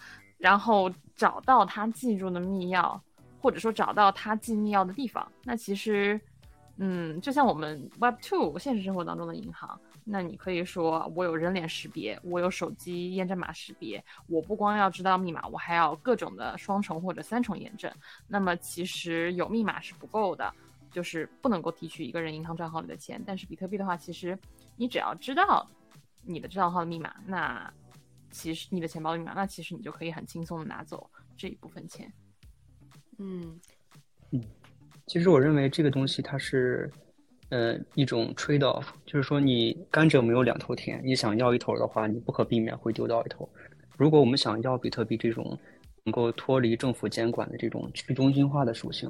[0.46, 2.96] 然后找到他记住的密钥，
[3.42, 6.22] 或者说找到他记密钥的地方，那其实，
[6.78, 17.92] 嗯，就像我们 Web Two 现实生活当中的银行，那你可以说我有人脸识别，我有手机验证码识别，我不光要知道密码，我还要各种的双重或者三重验证。
[18.28, 20.54] 那么其实有密码是不够的，
[20.92, 23.20] 就是不能够提取一个人银行账号里的钱。
[23.26, 24.38] 但是比特币的话，其实
[24.76, 25.68] 你只要知道
[26.22, 27.74] 你的账号的密码，那。
[28.36, 32.12] 其实你的钱包里面，那其实你就可以很轻松的拿走这一部分钱。
[33.18, 33.58] 嗯
[34.32, 34.44] 嗯，
[35.08, 36.92] 其实我认为这个东西它是，
[37.48, 43.50] 呃，一种 trade off，就是说你甘蔗没有两头甜，你想要一头的话，你不可避免会丢到一头。
[43.98, 45.58] 如果我们想要比特币这种
[46.04, 49.10] 能够脱离政府监管的这种去中心化的属性，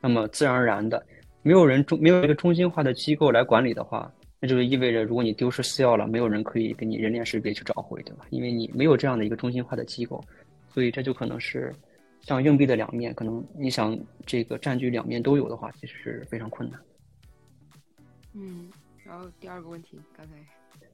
[0.00, 1.06] 那么自然而然的，
[1.42, 4.12] 没有人中没有一个中心化的机构来管理的话。
[4.44, 8.26] 那就意味着，如果你丢失私钥了，没有人可以给你人脸识别去找回，对吧？
[8.28, 10.22] 因为你没有这样的一个中心化的机构，
[10.68, 11.74] 所以这就可能是
[12.20, 16.78] 像硬币的两面，可能你想这个占据两面都有的话，其实是非常困难。
[18.34, 18.70] 嗯，
[19.02, 20.34] 然后第二个问题，刚才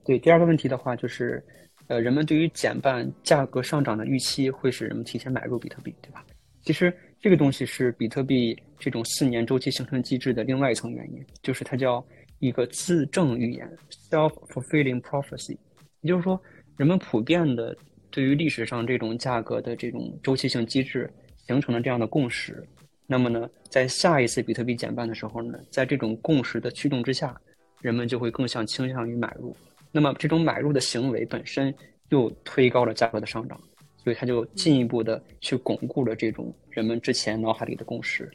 [0.04, 1.42] 对第二个问题的话，就是
[1.88, 6.24] 呃，人们对于减半价格上涨的预期会使人们提前买入比特币，对吧？
[6.62, 12.00] 其实这个东西是比特币这种四年周期形成机制的另外一层原因，就是它叫。
[12.40, 13.70] 一个自证预言
[14.10, 15.56] （self-fulfilling prophecy），
[16.00, 16.40] 也就是说，
[16.76, 17.76] 人们普遍的
[18.10, 21.08] 对于历史上这种价格的这种周期性机制
[21.46, 22.66] 形成了这样的共识。
[23.06, 27.40] 那么呢，在下一次比特币减半的时候呢，在这种共识的驱动之下，
[27.80, 29.56] 人们就会更向倾向于买入。
[29.92, 31.72] 那么这种买入的行为本身
[32.08, 33.60] 又推高了价格的上涨。
[34.02, 38.30] 所以它就进一步的去巩固了这种人们之前脑海里的共识，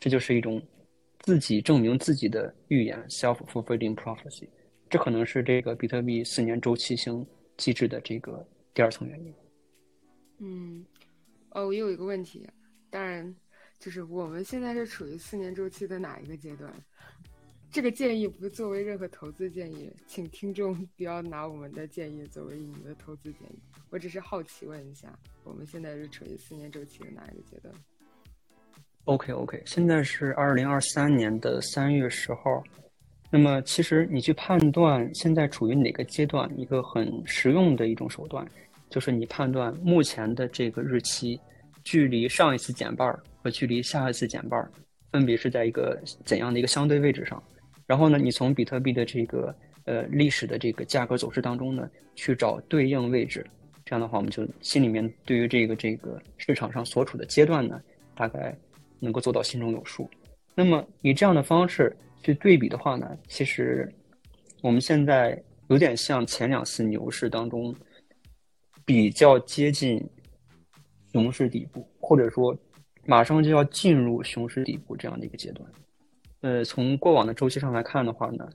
[0.00, 0.58] 这就是一种
[1.26, 4.48] 自己证明自己的预言 （self-fulfilling prophecy）。
[4.88, 9.34] 这可能是这个比特币四年周期性机制的这个第二层原因。
[10.38, 10.86] 嗯，
[11.50, 12.48] 哦，我有一个问题，
[12.90, 13.34] 当然
[13.80, 16.72] 就是我们现在是处于四年周期的哪一个阶段？
[17.72, 23.58] 这个建议不作为任何投资建议，请听众不要拿我们的建议作为你们的投资建议。
[23.90, 27.74] 我只是好奇问一下，我们现在是处于四年周期的哪一个阶段
[29.06, 32.62] ？OK OK，现在是二零二三年的三月十号。
[33.30, 38.46] 那么，其实你去判断现在处于哪个阶段，一个很实用的一种手段，
[38.88, 41.38] 就是你判断目前的这个日期，
[41.82, 44.70] 距离上一次减半和距离下一次减半，
[45.10, 47.42] 分别是在一个怎样的一个相对位置上。
[47.86, 53.44] 然后呢，你从比特币的这个呃历史的这个价格走势当中呢，去找对应位置，
[53.84, 57.80] 这样的话，我们就心里面对于这个这个市场上所处的阶段呢，
[58.14, 58.56] 大概
[59.00, 60.08] 能够做到心中有数。
[60.54, 63.92] 那么以这样的方式去对比的话呢，其实
[64.62, 67.74] 我们现在有点像前两次牛市当中
[68.84, 70.02] 比较接近
[71.12, 72.56] 熊市底部，或者说
[73.04, 75.68] 马上就要进入熊市底部这样的一个阶段。
[76.40, 78.48] 呃，从过往的周期上来看的话呢，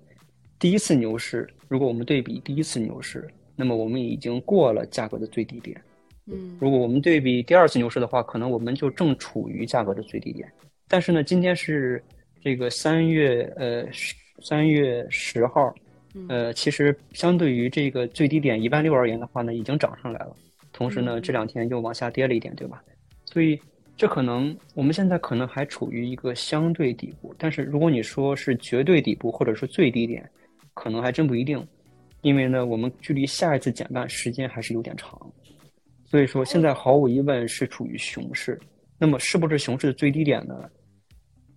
[0.58, 5.80] 第一次牛市，如果我们对比第一次牛市，那么我们已经过了价格的最低点。
[6.28, 10.52] 嗯，如果我们对比第二次牛市的话，可能我们就正处于价格的最低点。
[10.88, 12.04] 但是呢，今天是
[12.42, 13.86] 这个三月呃
[14.42, 15.74] 三月十号，
[16.28, 20.36] 呃，其实相对于这个最低点一万六而言的话呢，已经涨上来了。
[20.74, 22.84] 同时呢，这两天又往下跌了一点，对吧？
[23.26, 23.60] 所以。
[23.98, 30.28] 这可能我们现在可能还处于一个相对底部，但是如果你说是绝对底部或者说最低点，
[30.74, 31.64] 可能还真不一定，
[32.22, 35.32] 因为呢，我们距离下一次减半时间还是有点长，
[36.12, 38.60] 所以说现在毫无疑问是处于熊市。
[39.00, 40.70] 那么是不是熊市的最低点呢？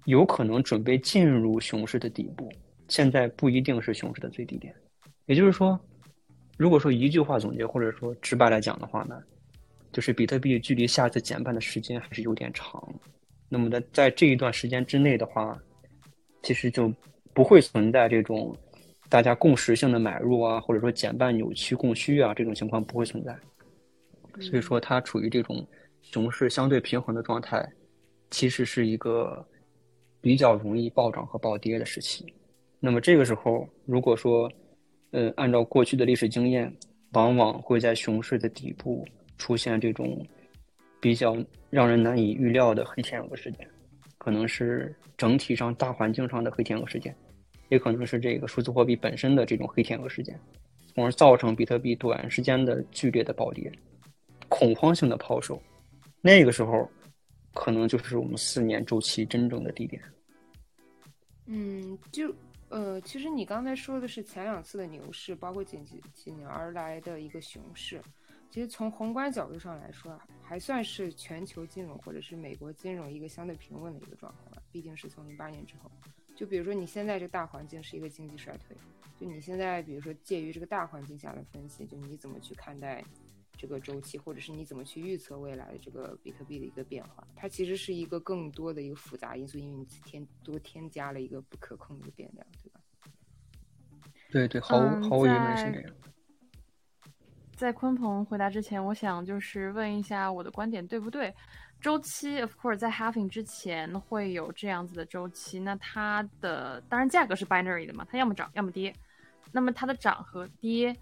[0.05, 2.49] 有可能准备进入熊市的底部，
[2.87, 4.73] 现在不一定是熊市的最低点。
[5.27, 5.79] 也就是说，
[6.57, 9.21] 如果说一句话总结或者说直白来讲的话呢？
[9.91, 12.81] 就是比特币距离下次减半的时间还是有点长，
[13.49, 15.61] 那么在在这一段时间之内的话，
[16.45, 16.93] 其实就
[17.33, 18.57] 不会存在这种
[19.09, 23.37] 大家共识性的买入啊，或者说减半扭曲供需啊这种情况不会存在，
[24.41, 25.67] 所以说它处于这种
[26.03, 27.67] 熊市相对平衡的状态，
[28.31, 29.47] 其实是一个
[30.21, 32.25] 比较容易暴涨和暴跌的时期。
[32.81, 34.51] 那么这个时候，如果说，
[35.11, 36.73] 呃，按照过去的历史经验，
[37.13, 39.07] 往往会在熊市的底部。
[39.37, 40.25] 出现这种
[41.01, 41.37] 比较
[41.69, 43.69] 让人难以预料的黑天鹅事件，
[44.17, 47.13] 可能是整体上大环境上的黑天鹅事件，
[47.69, 50.39] 也可能是这个数字货币本身的这种黑天鹅事件，
[50.95, 53.71] 从而造成比特币短时间的剧烈的暴跌、
[54.65, 55.61] 恐慌性的抛售。
[56.23, 56.91] 那个时候，
[57.53, 60.03] 可能就是我们四年周期真正的低点。
[61.45, 62.35] 嗯，就
[62.71, 68.01] 呃，其实你刚才说的是前两次的牛市，包括紧接紧而来的一个熊市。
[68.51, 74.63] 其实从宏观角度上来说，还算是全球金融或者是美国金融一个相对平稳的一个状态吧。
[74.73, 75.91] 毕竟是从零八年之后，
[76.35, 78.75] 就比如说你现在这大环境是一个经济衰退，
[79.21, 83.05] 就你现在比如说介于这个大环境下的分析，就你怎么去看待
[83.57, 92.81] 这个周期，或者是你怎么去预测未来的这个比特币的一个变化，它其实是一个更多的一个复杂因素，因为你添多添加了一个不可控的变量，对吧？
[94.31, 95.95] 对对，毫无毫无疑问是这样。
[97.57, 101.33] 在鲲鹏回答之前，我想就是问一下我的观点对不对？
[101.81, 108.93] 周期，of course，在 halving 之前会有这样子的周期，那它的当然价格是 binary 的嘛，它要么涨要么跌，
[109.53, 110.97] 那么它的涨和跌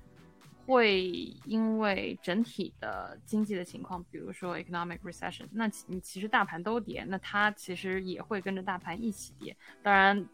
[0.66, 1.02] 会
[1.44, 10.26] 因为整体的经济的情况，比如说 economic recession，那你其实大盘都跌，那它其实也会跟着大盘一起跌，当然。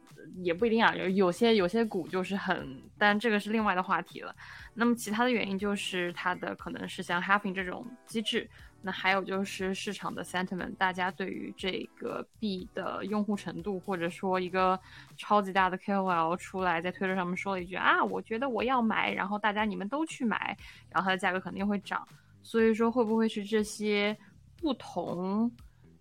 [0.43, 4.35] 也不一定啊，有有些有些股就是很，但这个是另外的话题了。
[4.75, 8.51] 那么其他的原因就是它的可能是像 halving 这种机制，
[8.81, 14.79] 那还有就是市场的 sentiment，大家对于这个币的用户程度，或者说一个
[15.17, 20.57] 超级大的 KOL 出来在推特上面说了一句啊，我觉得我要买，然后大家你们都去买，
[20.91, 22.07] 然后它的价格肯定会涨。
[22.43, 24.17] 所以说会不会是这些
[24.57, 25.51] 不同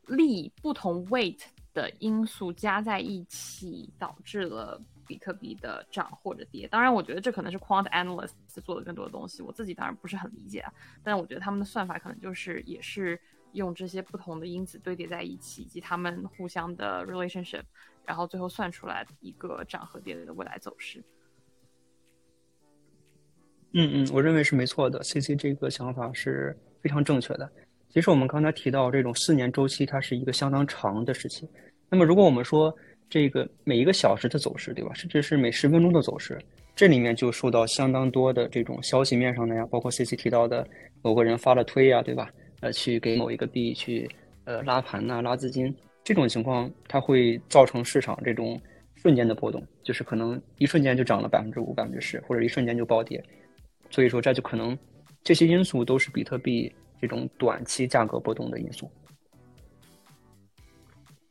[0.07, 1.39] 力、不同 weight？
[1.73, 6.67] 的因素加在一起，导致了比特币的涨或者跌。
[6.67, 8.33] 当然，我觉得这可能是 quant analysts
[8.63, 9.41] 做的更多的东西。
[9.41, 13.19] 我自己当然不是很理解啊，但我觉得他们的算法可能就是也是
[13.53, 17.63] 用这些不同的因子堆叠在一起，以及他们互相的 relationship，
[18.05, 21.03] 然后最后算出来一个涨和跌的未来走势。
[23.73, 25.03] 嗯嗯，我认为是没错的。
[25.03, 27.49] C C 这个想法是非常正确的。
[27.89, 31.47] 其实我们刚才提到这种四年周期，它是一个相当长的时期。
[31.89, 32.75] 那么如果我们说
[33.09, 34.93] 这个每一个小时的走势，对吧？
[34.93, 36.37] 甚至是每十分钟的走势，
[36.75, 40.67] 这里面就受到相当多的这种消息面上的呀，包括 C C 提到的
[41.01, 42.29] 某个人发了推呀，对吧？
[42.59, 44.09] 呃，去给某一个币去
[44.45, 48.59] 呃拉盘呐，拉资金，这种情况它会造成市场这种
[48.95, 53.23] 瞬间的波动，就是可能一瞬间就涨了百分之五、百分之十，或者一瞬间就暴跌。
[53.89, 54.77] 所以说这就可能
[55.23, 58.89] 这些因素都是比特币这种短期价格波动的因素。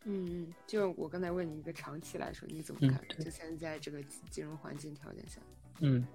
[0.09, 3.01] 嗯，就我刚才问你一个长期来说，你怎么看？
[3.19, 4.01] 就现在这个
[4.31, 5.41] 金融环境条件下。
[5.81, 6.07] 嗯，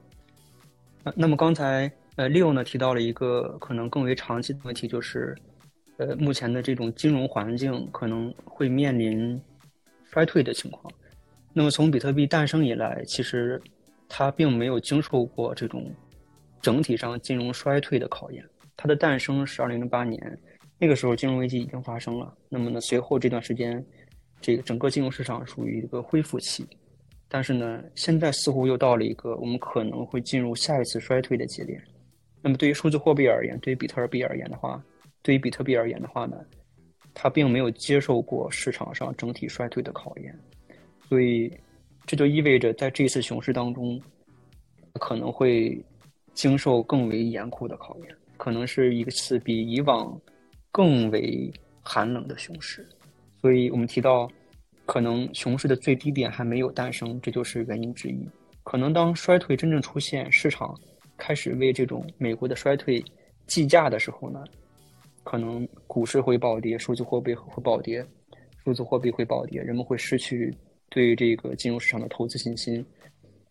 [1.14, 5.38] 那么刚才呃，Leo 呢提到了一个可能更为长期的问题，就是
[5.98, 9.38] 呃，目前的这种金融环境可能会面临
[10.06, 10.90] 衰退的情况。
[11.52, 13.62] 那么从比特币诞生以来，其实
[14.08, 15.94] 它并没有经受过这种
[16.62, 18.42] 整体上金融衰退的考验。
[18.78, 20.40] 它的诞生是二零零八年。
[20.84, 23.86] 那个时候金融危机已经发生了，那么呢，随后这段时间，
[24.42, 26.66] 这个整个金融市场属于一个恢复期，
[27.30, 31.80] 但是呢，现在似乎又到了一个我们可能会进入下一次衰退的节点。
[32.42, 34.84] 那么对于数字货币而言，对于比特币而言的话，
[35.22, 36.36] 对于比特币而言的话呢，
[37.14, 40.36] 它并没有接受过市场上整体衰退的考验，
[41.08, 41.56] 所以
[42.08, 44.02] 这就意味着在这次熊市当中，
[44.94, 45.80] 可能会
[46.34, 50.20] 经受更为严酷的考验，可能是一次比以往。
[50.72, 51.52] 更为
[51.82, 52.88] 寒冷的熊市，
[53.42, 54.32] 所以我们提到，
[54.86, 58.28] 可能熊市的最低点还没有诞生，这就是原因之一。
[58.64, 60.80] 可能当衰退真正出现，市场
[61.18, 63.04] 开始为这种美国的衰退
[63.48, 64.44] 计价的时候呢，
[65.24, 68.06] 可能股市会暴跌，数字货币会暴跌，
[68.64, 70.56] 数字货币会暴跌，人们会失去
[70.90, 72.86] 对这个金融市场的投资信心。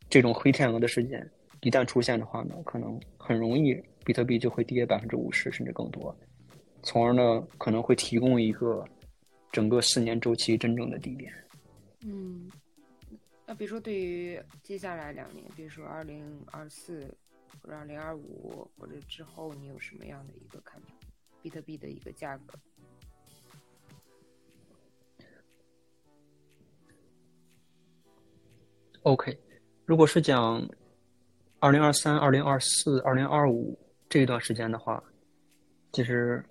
[0.09, 1.29] 这种黑天鹅的事件
[1.61, 6.17] 一旦出现的话呢，可能很容易比特币就会跌百分之五十甚至更多。
[6.83, 8.85] 从而呢，可能会提供一个
[9.53, 11.33] 整个四年周期真正的低点。
[12.01, 12.51] 嗯，
[13.47, 17.15] 那比如说对于接下来两年，比如说二零二四
[17.63, 20.89] 或者二零二五或者之后，你有什么样的一个看法？
[21.43, 22.59] 比特币的一个价格
[29.03, 29.39] ？OK，
[29.85, 30.67] 如果是讲
[31.59, 33.79] 二零二三、二零二四、二零二五
[34.09, 35.03] 这一段时间的话，
[35.93, 36.43] 其实。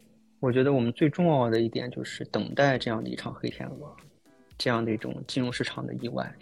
[0.42, 3.94] 我觉得我们最重要的一点就是等待这样的一场黑天鹅，
[4.58, 6.34] 这样的一种金融市场的意外，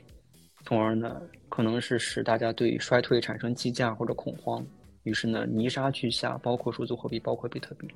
[0.65, 1.19] 从而呢，
[1.49, 4.63] 可能是使大家对衰退产生计价或者恐慌，
[5.01, 7.87] 于是呢，泥沙俱下，包括数字货币，包括比特币，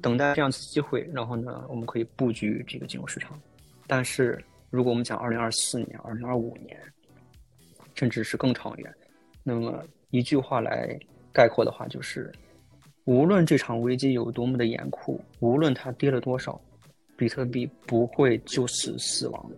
[0.00, 3.40] 等待这样次机会，然后呢，我们可以布局这个金融市场。
[3.86, 6.76] 但是，如果我们讲二零二四年、二零二五年，
[7.94, 8.92] 甚至是更长远，
[9.44, 10.98] 那么一句话来
[11.32, 12.32] 概括的话，就是。
[13.04, 16.60] 无论这场危机有多么的严酷，无论它跌了多少，
[17.16, 19.50] 比特币不会就此死亡。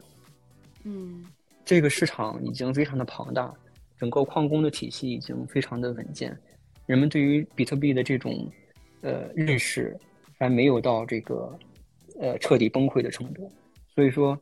[0.84, 1.24] 嗯，
[1.64, 3.52] 这个市场已经非常的庞大，
[3.98, 6.36] 整个矿工的体系已经非常的稳健，
[6.86, 8.50] 人们对于比特币的这种
[9.02, 9.94] 呃认识
[10.38, 11.58] 还没有到这个
[12.20, 13.50] 呃彻底崩溃的程度。
[13.94, 14.38] 所以说，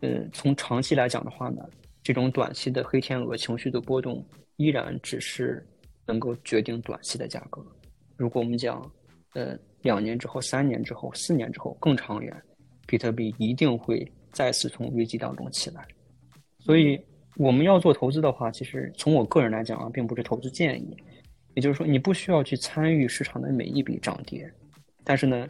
[0.00, 1.62] 呃，从长期来讲的话呢，
[2.02, 4.24] 这种短期的黑天鹅情绪的波动
[4.56, 5.66] 依然只是
[6.06, 7.64] 能够决定短期的价格。
[8.16, 8.90] 如果我们讲，
[9.34, 12.34] 呃，两年之后、三年之后、四年之后更长远，
[12.86, 15.86] 比特币一定会再次从危机当中起来。
[16.58, 17.00] 所以，
[17.36, 20.96] 我们要做投资的话，其实从我个人来讲啊，并不是投资建议。
[21.54, 24.50] 也就是说，你不需要去参与市场的每一笔涨跌，
[25.04, 25.46] 但是呢，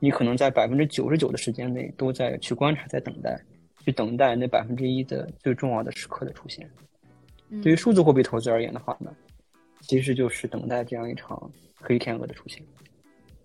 [0.00, 3.40] 你可能在百分之九十九的时间内都在去观察、在等待，
[3.84, 6.68] 去等待那百分之一的最重要的时刻的出现。
[7.62, 9.10] 对于数字货币投资而言的话呢，
[9.80, 11.50] 其实就是等待这样一场。
[11.78, 12.60] 黑天鹅的出现，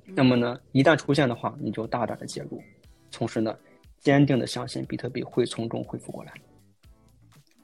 [0.05, 2.63] 那么呢，一旦出现的话，你就大胆的介入，
[3.11, 3.55] 同时呢，
[3.99, 6.33] 坚定的相信比特币会从中恢复过来。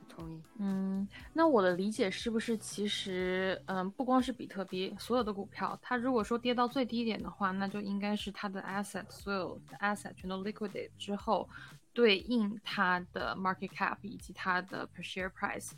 [0.08, 0.40] 同意。
[0.60, 11.50] 嗯，那我的理解是不是，其实，嗯，不光是比特币，所有的股票，它如果说跌到最低点的话，那就应该是它的 asset，所有的 asset 全都 liquidate 之后，
[11.94, 15.72] 对应它的 market cap 以及它的 per share price。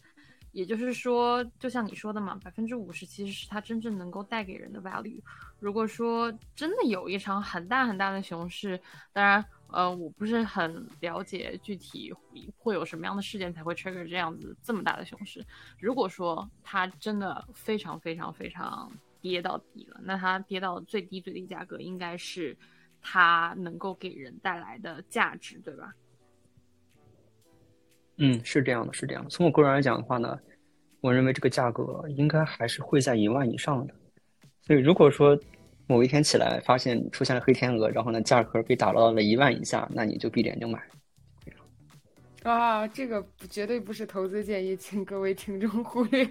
[0.60, 5.22] 也就是说，就像你说的嘛，百分之五十其实是它真正能够带给人的 value。
[5.58, 8.78] 如果说真的有一场很大很大的熊市，
[9.14, 12.14] 当然，呃，我不是很了解具体
[12.58, 15.42] 会有什么样的事件才会 trigger 这样子这么大的熊市。
[15.80, 18.92] 如果说它真的非常非常非常
[19.22, 22.58] 跌到底了，那它跌到最低最低价格，应该是
[23.02, 25.94] 它能够给人带来的价值，对吧？
[28.22, 29.30] 嗯，是这样的，是这样的。
[29.30, 30.38] 从我个人来讲的话呢，
[31.02, 33.94] 我认为这个价格应该还是会在一万以上的。
[34.62, 35.38] 所以如果说
[35.88, 40.80] 某一天起来发现出现了黑天鹅，然后呢价格被打到了一万以下，那你就闭着眼睛买。
[42.44, 46.26] 啊，这个绝对不是投资建议，请各位听众忽略。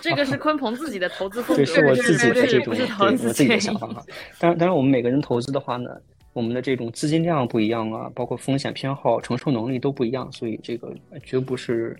[0.00, 4.00] 这个是鲲鹏自己的投资风格，这是我自己的这种对我自己的想法哈。
[4.38, 5.90] 当然，当然我们每个人投资的话呢，
[6.32, 11.98] 我们的这种资金量不一样啊，包括风险偏好、承受能力都不一样，所以这个绝不是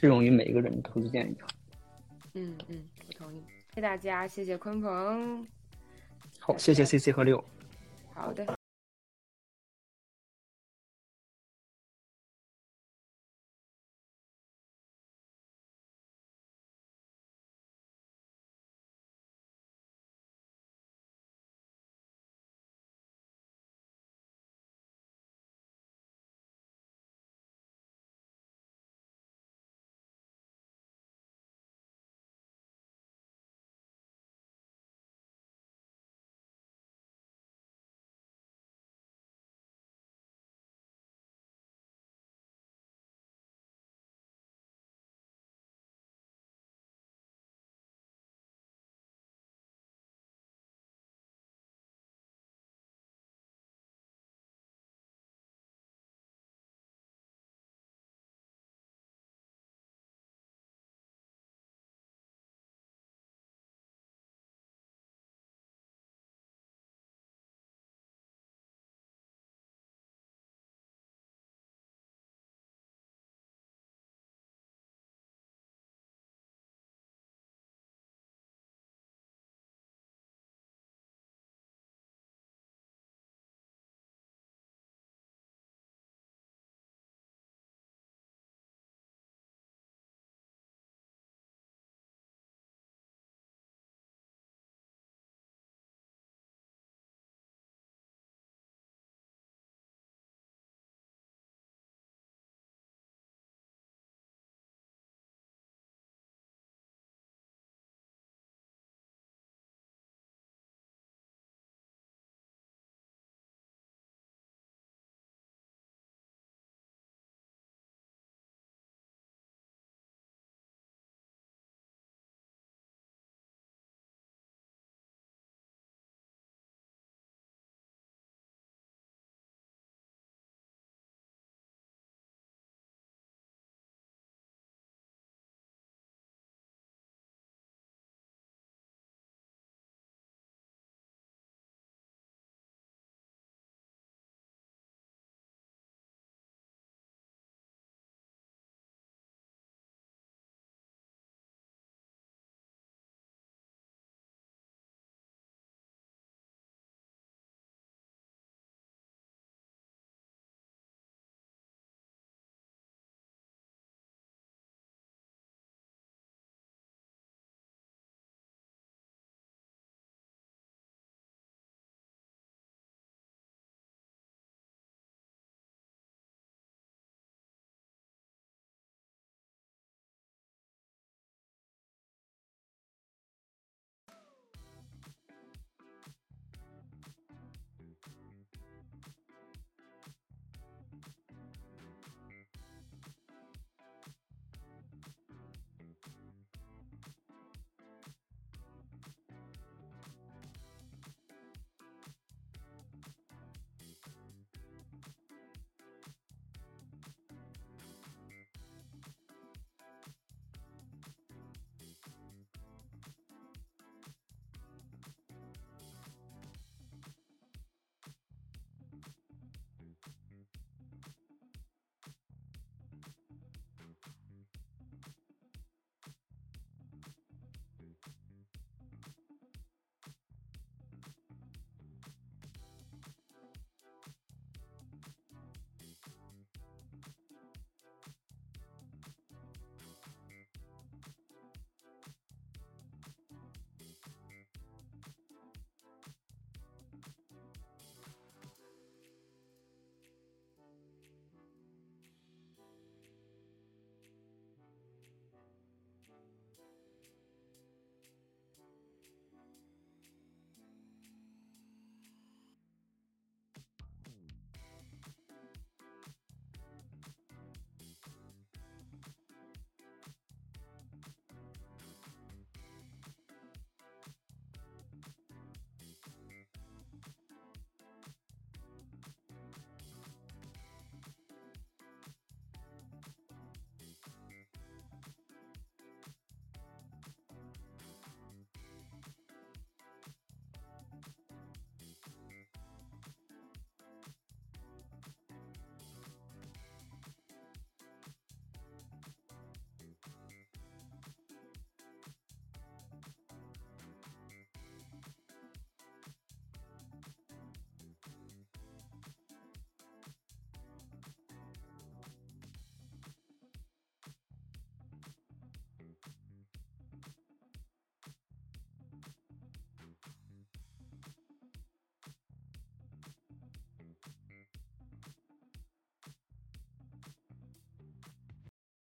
[0.00, 1.36] 适用于每一个人的投资建议。
[2.32, 3.42] 嗯嗯，我同意。
[3.68, 5.46] 谢谢大家，谢谢鲲鹏。
[6.38, 7.44] 好，谢谢 C C 和六。
[8.14, 8.59] 好的。